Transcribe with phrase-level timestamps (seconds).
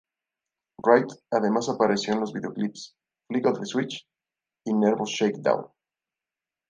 [0.83, 4.07] Wright, además apareció en los videoclips "Flick of the switch"
[4.65, 5.67] y "Nervous Shakedown".